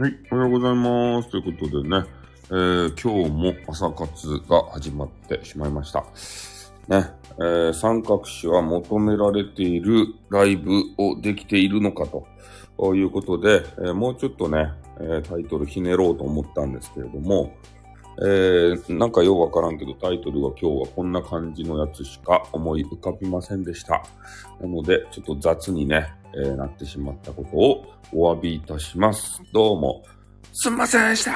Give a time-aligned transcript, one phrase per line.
[0.00, 1.28] はい、おはようございます。
[1.28, 2.06] ということでね、
[2.48, 6.00] えー今日も朝活が始まってしまいました。
[6.88, 12.06] ね、えー三角詞は求められているライブをできているのか
[12.78, 17.52] ということで、えーもうちょっとね、えタイトルひねろうと思ったんですけれども、
[18.22, 24.02] えなんかようわからんけどタイトルは今日はこんな感じのやつしか思い浮かびませんでした。
[24.62, 29.40] なので、ちょっと雑にね、えーなってしまったことをお詫びいたします。
[29.52, 30.04] どうも、
[30.52, 31.32] すんませんでした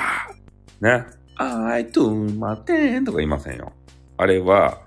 [0.81, 1.05] ね。
[1.37, 3.73] あいとまてんとか言いませんよ。
[4.17, 4.81] あれは、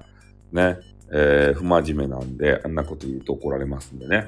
[0.51, 0.77] ね、
[1.11, 4.27] えー不真面目なんで、あんなこと言うと怒られますんでね。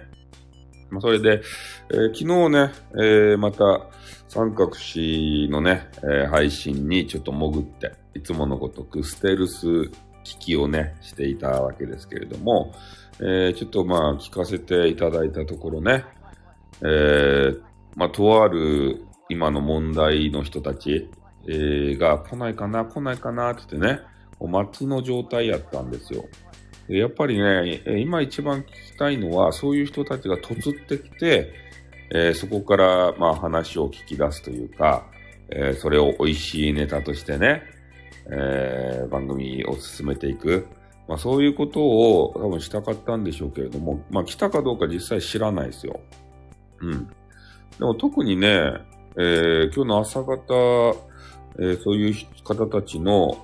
[0.90, 1.42] まあ、それで、
[1.92, 3.88] えー昨日ね、えーまた
[4.28, 12.74] 三角詞のね、えー配信にちょっと潜って、いつものごとくステルス聞きをね、していたわけですけれども、
[13.22, 16.06] えーちょっとまあ聞かせていただいたところね、
[16.82, 17.62] えー
[17.96, 21.10] まあとある今の問題の人たち、
[21.48, 24.00] えーが来ないかな、来ないかなって言ってね、
[24.40, 26.26] お待ちの状態やったんですよ。
[26.88, 31.54] やっぱりね、今一番聞きたいのは、そういう人たちが突ってきて、
[32.12, 35.06] えーそこからまあ話を聞き出すというか、
[35.50, 37.64] えーそれを美味しいネタとしてね、
[38.32, 40.66] えー番組を進めていく。
[41.10, 46.00] まあそういうことを多分したかったんでしょうけれども、まあ来たかどうか実際知らないですよ。
[46.82, 47.08] うん。
[47.08, 47.14] で
[47.80, 48.74] も特にね、
[49.18, 50.38] えー今日の朝方、
[51.58, 53.44] えーそういう方たちの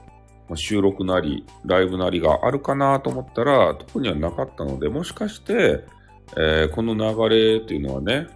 [0.53, 5.83] 収録なり、ライブなりがあるかなと思ったら、特にはなかったので、もしかして、
[6.37, 8.27] えーこの流れっていうのはね、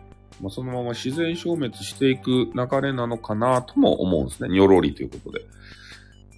[0.42, 4.50] まあ、そのまま自然消滅していく流れなのかなとも思うんですね。
[4.50, 5.40] にょろりということで。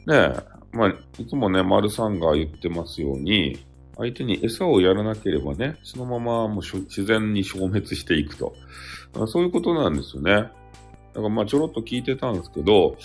[0.07, 3.59] ねえ、まあ、いつもね、丸さんが言ってますように、
[3.97, 8.55] 相手に餌をやらなければね、そのままもう自然に消滅していくと。
[9.27, 10.31] そういうことなんですよね。
[10.31, 10.51] だか
[11.23, 12.95] らまあちょろっと聞いてたんですけど、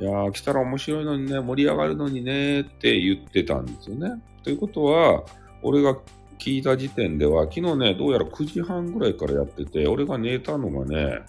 [0.00, 4.22] いやー来たら面白いのにね、盛り上がるのにねって言ってたんですよね。
[4.42, 5.24] ということは、
[5.62, 5.96] 俺が
[6.38, 11.20] 聞いた時点では、昨日ね、どうやら9時半ぐらいからやってて、俺が寝たのがね、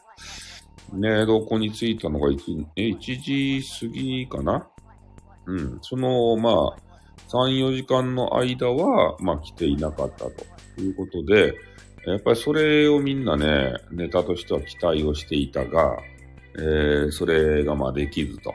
[0.91, 4.67] 寝床に着いたのが 1, 1時過ぎかな？
[5.45, 5.77] うん。
[5.81, 6.77] その、まあ、
[7.29, 10.31] 3、4時間の間は、まあ来ていなかったと
[10.81, 11.55] いうことで、
[12.05, 15.97] やっぱりそれをみんなね、ネタとしては期待をしていたが、
[16.57, 18.53] えーそれがまあできずと。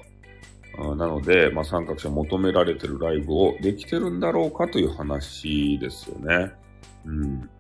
[0.97, 6.53] なので、まあ、三角者求められてるライブをできてるんだろうかという話ですよね。
[7.05, 7.51] うん。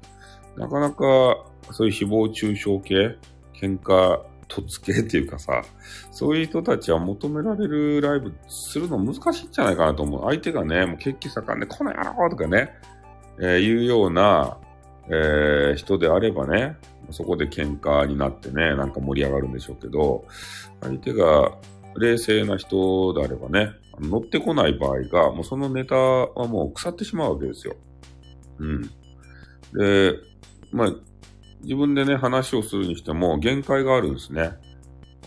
[0.57, 3.17] なかなか、そういう誹謗中傷系、
[3.61, 5.63] 喧嘩、突系っていうかさ、
[6.11, 10.23] そういう人たちは求められるライブするの難しいんじゃないかなと思う。
[10.25, 12.73] 相手がね、もう血気盛んで、この野郎とかね、
[13.39, 14.59] えーいうような、
[15.09, 16.77] えー人であればね、
[17.11, 20.25] そこで喧嘩になってね、なんか盛り上がるんでしょうけど、
[20.81, 21.53] 相手が
[21.97, 27.75] 冷静な人であればね、乗ってこない場合が、もうそのネタはもう腐ってしまうわけですよ。
[28.59, 28.83] うん。
[29.75, 30.15] で、
[30.73, 30.95] まあ、
[31.63, 34.53] 自分でね、話をするにしても限界があるんですね。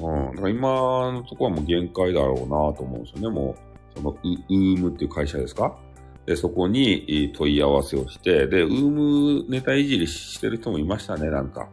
[0.01, 0.35] うん。
[0.35, 3.35] だから今のとこはもう限界だろうなと思うんですよね。
[3.35, 3.55] も
[3.95, 5.77] う、そのウ、ウームっていう会社ですか？
[6.25, 8.89] で、そこに問い合わせをして、で、ウー
[9.43, 11.69] ムネタいじりしてる人もいましたね、なんか。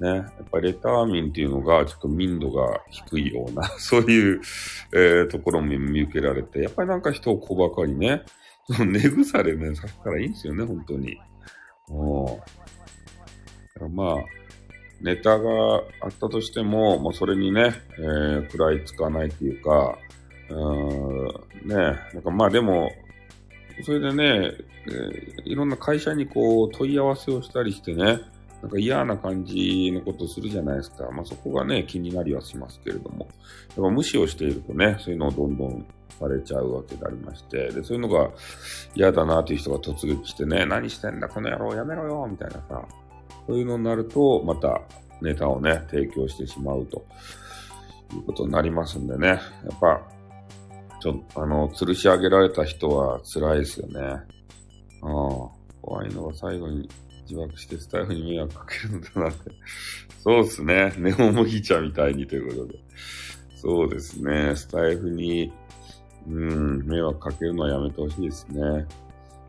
[0.00, 0.08] ね。
[0.08, 4.40] やっぱりレター民っていうのがちょっと民度が低いような、 そういう、
[4.94, 8.22] えーところも見受けられて、やっぱりなんか人を小ばかりね、
[8.70, 11.18] その根腐れね、させたらいいんですよね、本当に。
[11.90, 12.26] うん。
[13.80, 14.14] まあ、
[15.00, 15.50] ネタが
[16.00, 19.98] あったとしても、もうそれにね、えー、食らいつかないっていうか、
[20.48, 21.74] うん、ね、
[22.12, 22.92] なんかまあでも、
[23.82, 24.52] それでね、
[24.86, 28.20] えーいろんな会社にこう問い合わせをしたりしてね、
[28.62, 31.10] なんか嫌な感じのことをするじゃないですか。
[31.10, 33.26] まあそこがね、気になりはしますけれども。
[33.76, 35.86] やっぱ無視をしているとね、そういうのをどんどん
[36.18, 38.30] されちゃうわけでありまして、で、そういうのが
[38.94, 42.86] 嫌だなという人が突撃してね、何してんだ、この野郎やめろよ、みたいなさ、
[43.46, 44.80] そういうのになると、また
[45.20, 47.04] ネタをね、提供してしまうと
[48.14, 49.40] いうことになりますんでね、やっ
[49.80, 50.00] ぱ、
[51.00, 54.00] ちょっとあの、吊るし上げられた人は辛いですよね。
[55.02, 55.64] うん。
[55.82, 56.88] 怖いのは最後に
[57.28, 59.50] 自爆してスタイフに迷惑かけるんだなって。
[60.22, 60.94] そうですね。
[60.96, 62.78] ネオ麦茶みたいにということで。
[63.56, 64.56] そうですね。
[64.56, 65.52] スタイフに、
[66.26, 68.86] うん、迷惑かけるのはやめてほしいですね。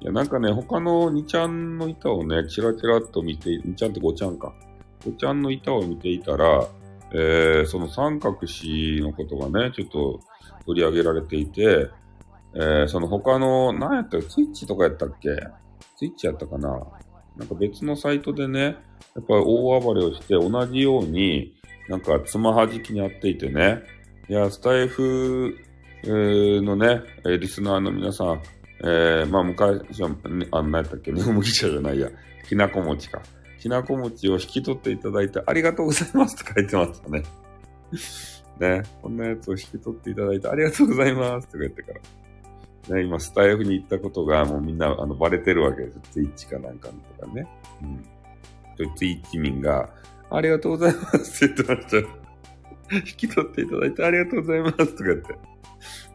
[0.06, 4.54] いや、なんかね、他の2ちゃんの板をね、チラチラっと見て、2ちゃんって5ちゃんか。
[5.04, 6.68] 5ちゃんの板を見ていたら、
[7.12, 10.20] えー、その三角詞のことがね、ちょっと
[10.68, 11.90] 取り上げられていて、
[12.54, 15.30] えー、その他の、何やったっけツイッチとかやったっけ？
[15.98, 16.70] ツイッチやったかな？
[17.36, 18.76] なんか別のサイトでね、やっ
[19.16, 21.56] ぱり大暴れをして同じように、
[21.90, 23.80] なんかつまはじきにやっていてね、
[24.30, 25.56] いや、スタイフ、
[26.04, 27.02] のね、
[27.40, 28.42] リスナーの皆さん、
[28.88, 30.12] えー、まあ昔は、
[30.52, 32.10] あんなやったっけ、ね、 麦茶じゃないや、
[32.48, 33.22] きなこ餅か。
[33.60, 37.24] きなこ餅を引き取っていただいてありがとうございますって書いてましたね。
[38.60, 41.94] ね、こんなやつを引き取っていただいてありがとうございますって言ってか
[42.90, 42.96] ら。
[42.96, 46.00] ね、今、スタイフに行ったことがもうみんなあのバレてるわけです。
[46.12, 46.90] ツイッチかなんか
[47.20, 47.48] とかね。
[47.82, 48.06] うん。
[48.96, 49.90] ツイッチ民が、
[50.30, 52.26] ありがとうございますって言ってました。
[52.98, 55.36] 引き取っていただいてありがとうございますとか言って。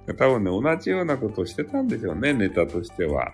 [0.06, 3.32] 多分ね、同じようなことをしてたんでしょうね、ネタとしては。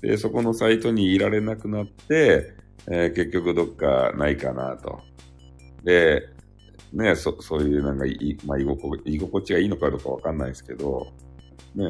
[0.00, 2.54] で、そこのサイトにいられなくなって、
[2.88, 5.00] えー、結局どっかないかなと。
[5.84, 6.28] で、
[6.92, 11.06] ね、そそういうなんかい、まあ、居心居心地がいいのかどうかわかんないですけど、
[11.74, 11.86] ね、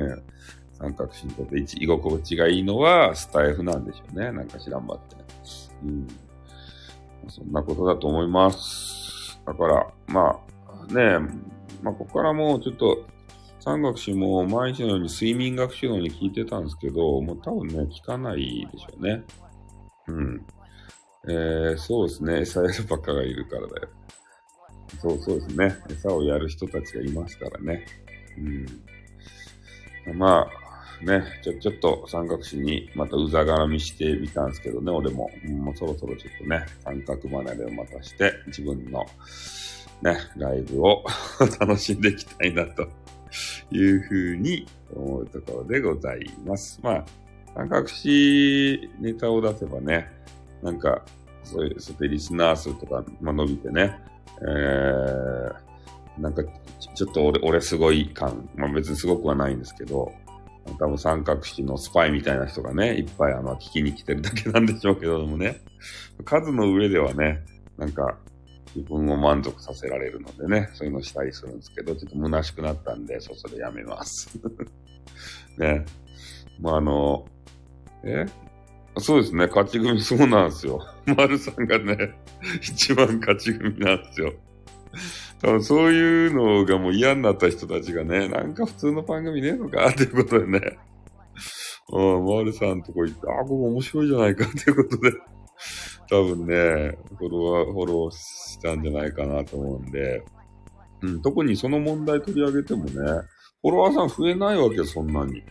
[0.74, 4.32] 三角詞にとって居心地がいいのはスタイフなんでしょうね。
[4.32, 5.16] なんか知らんばって。
[5.84, 6.06] うん。
[7.28, 9.40] そんなことだと思います。
[9.46, 10.40] だから、ま
[10.88, 11.18] あ、ね、
[11.82, 13.06] まあ、ここからもうちょっと、
[13.60, 19.22] 三学詞も毎日のように睡眠学習のように聞いてたんですけど、もう多分ね、聞かないでしょうね。
[20.08, 20.46] うん。
[21.28, 22.40] えー、そうですね。
[22.40, 23.88] 餌やるばっかがいるからだよ。
[25.00, 25.76] そうそうですね。
[25.90, 27.86] 餌をやる人たちがいますからね。
[30.06, 30.16] うん。
[30.16, 35.30] まあ、ね、ちょ、ちょっと三角詞にまたうざがらみしてみたんですけどね、俺も。
[35.48, 39.04] もうそろそろちょっとね、三角離れをまたして、自分の
[40.02, 41.04] ね、ライブを
[41.60, 42.88] 楽しんでいきたいなと
[43.70, 46.80] いうふうに思うところでございます。
[46.82, 47.04] まあ、
[47.54, 50.08] 三角詞ネタを出せばね、
[50.62, 51.02] なんか、
[51.44, 53.98] そういう、そうやってリスナー数とか、まあ、伸びてね、
[54.42, 56.42] えー、なんか、
[56.94, 60.12] ちょっと俺、俺すごい感、まあ別にすごくはないんですけど、
[60.78, 65.60] 多分三角式のスパイみたいな人がね、いっぱいあの、聞きに来てるだけなんでしょうけどもね、
[66.24, 67.40] 数の上ではね、
[67.76, 68.18] なんか、
[68.74, 74.30] 自分を満足させられるのでね、そういうのしたりするんですけど、ちょっと虚しくなったんで、そそろやめます。
[75.58, 75.84] ね。
[76.60, 77.26] まあ、あの、
[78.04, 78.26] え？
[78.98, 80.80] そうですね、勝ち組そうなんですよ。
[81.16, 82.14] 丸さんがね、
[82.60, 84.32] 一番勝ち組なんですよ。
[85.40, 90.78] 多分そういうのがもう嫌になった人たちがね、なんか普通の番組ねえのかっていうことでね、
[91.92, 95.12] うん、丸さんとこ行って、あ、ここ面白いじゃないかっていうことで、
[96.10, 100.24] 多分ね、フォロワー、フォローしたんじゃないかなと思うんで、
[101.02, 102.92] うん、特にその問題取り上げてもね、
[103.62, 105.42] フォロワーさん増えないわけ、そんなに。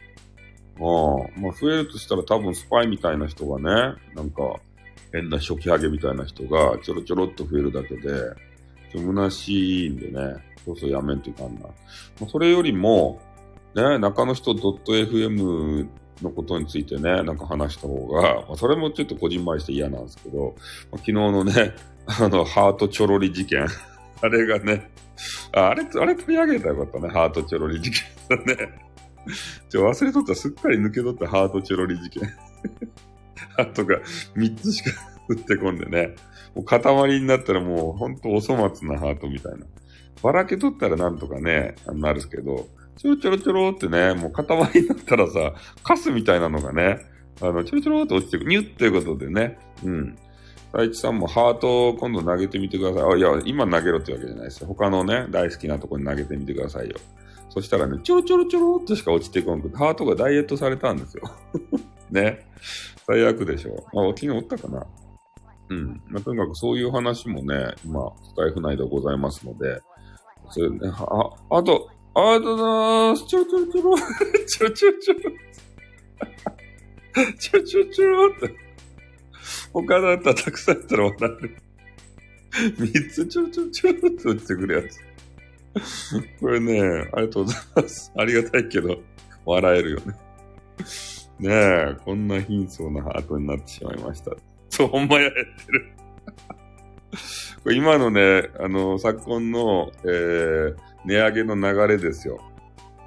[0.79, 4.59] ああ、まあ増えるとしたら多分スパイみたいな人がね、なんか
[5.13, 8.01] 変な初期ハゲみたいな人がちょろちょろっと増えるだけで、
[8.91, 10.35] ちょ虚しいんでね、
[10.65, 11.61] そうそうやめんといかんな。
[11.61, 11.69] ま
[12.21, 13.21] あ、それよりも、
[13.75, 15.87] ね、中の人 .fm
[16.21, 20.55] のことについてね、なんか話した方が、まあ、それもちょっとこじんまりして嫌なんですけど、
[20.91, 21.73] まあ、昨日のね、
[22.07, 23.65] あの、ハートチョロリ事件。
[24.21, 24.89] あれがね、
[25.53, 28.89] あれ、あれ取り上げたらよかったね、ハートチョロリ事件だね。
[29.69, 32.23] ちょ、忘れとったら、すっかり抜け取ったハートチェロリ事件。
[33.55, 33.99] ハートが
[34.35, 34.91] 3つしか
[35.29, 36.15] 打ってこんでね。
[36.55, 36.81] もう塊
[37.19, 39.65] になったらもうほんとお粗末なハートみたいな。
[40.21, 42.67] ばらけ取ったらなんとかね、なるけど、
[42.99, 44.45] ちょろちょろちょろってね、もう塊
[44.81, 45.53] になったらさ、
[45.83, 46.99] カスみたいなのがね、
[47.41, 48.49] あの、ちょろちょろって落ちてくる。
[48.49, 49.57] ニュッっていうことでね。
[49.85, 50.17] うん。
[50.73, 53.13] 大地さんもハートを今度投げてみてください。
[53.13, 54.67] あ、いや、今投げろってわけじゃないですよ。
[54.67, 56.97] 他のね、大好きなとこに投げてみてくださいよ。
[57.49, 61.23] そしたらね、ちょろちょろちょろっとしか落ちてこなくて、ハートがダイエットされたんですよ。
[62.11, 62.45] ね。
[63.07, 63.85] 最悪でしょ。
[63.93, 64.85] まあ、昨日おったかな。
[65.69, 66.01] うん。
[66.09, 69.79] まあ、とにかくそういう話もね、今、スタイフ内でございますので、
[70.49, 72.65] それね、あ、あと、ありがとうござい
[73.11, 73.25] ます。
[73.27, 73.97] ちょちょちょろ、
[74.47, 75.21] ちょちょちょろ、
[77.37, 78.55] ちょちょちょろって。
[79.73, 81.57] 他だったらたくさんやったら笑える。
[82.77, 84.99] 三つちょちょちょって落ちてくるやつ。
[86.39, 88.11] これね、ありがとうございます。
[88.17, 88.99] ありがたいけど、
[89.45, 90.13] 笑えるよね。
[91.39, 94.31] ねえ、こんな貧相なハートになってしまいました。
[94.69, 95.93] そう、ほんまややってる。
[97.63, 100.75] これ今のね、あの、昨今の、えー、
[101.05, 102.39] 値上げの流れですよ。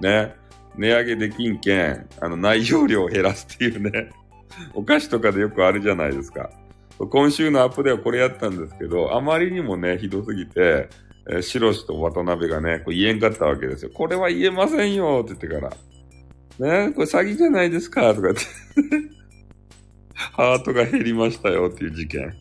[0.01, 0.35] ね。
[0.77, 4.11] 値上げできんけん、あの、内容量を減らすっていうね。
[4.75, 6.51] お菓子とかでよくあるじゃないですか。
[6.99, 10.89] 今週のアップではこれやったんですけど、あまりにもね、ひどすぎて、
[11.29, 13.91] えー、シロシと渡辺がね、こう言えんかったわけですよ。
[13.93, 15.71] これは言えませんよって言ってから。
[16.59, 18.43] ねこれ詐欺じゃないですかとか言って
[20.15, 22.35] ハートが減りましたよっていう事件。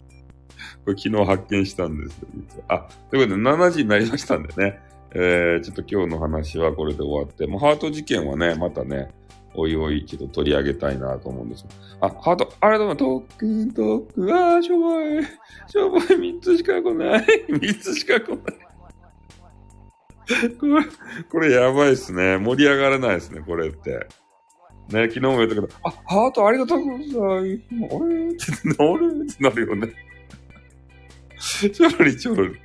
[0.83, 2.65] これ昨日発見したんですよ、実は。
[2.67, 4.79] あ、ということで7時になりましたんでね。
[5.13, 9.09] えー、ちょっと今日の話はこれで終わって、もうハート事件はね、またね、
[9.53, 11.67] おいおい一度取り上げたいなと思うんですよ。
[11.99, 15.23] あ、ハート、あれだな、特訓、特訓、あー、しょぼい。
[15.67, 17.25] しょぼい、三つしか来ない。
[17.49, 18.37] 三つしか来ない。
[20.57, 20.83] これ、
[21.29, 22.37] これやばいっすね。
[22.37, 24.07] 盛り上がらないですね、これって。
[24.89, 27.19] ね、昨日も言ったけど、あ、ハートありがとうございます。
[27.19, 27.53] あれ？
[28.31, 28.35] っ
[29.27, 29.89] てなるよね。
[31.39, 32.55] ちょろりちょろり。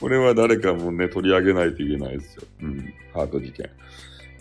[0.00, 2.42] これは誰かもね、取り上げないといけないですよ。
[2.62, 2.94] うん。
[3.12, 3.70] ハート事件。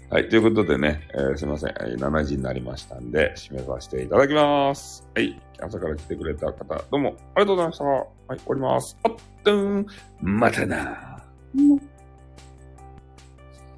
[0.10, 0.30] はい。
[0.30, 1.74] ということでね、えー、すいません。
[1.74, 5.06] 7時になりましたんで、締めさせていただきます。
[5.14, 5.40] はい。
[5.60, 7.84] 朝から来てくれた方、どうもありがとうございました。
[7.84, 8.98] はい、終わります。
[9.04, 9.14] あっ、
[9.44, 9.86] とん、
[10.22, 11.24] またな。